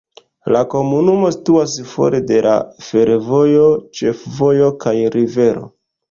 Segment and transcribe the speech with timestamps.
[0.53, 2.53] La komunumo situas for de la
[2.85, 3.67] fervojo,
[3.99, 5.63] ĉefvojo kaj rivero.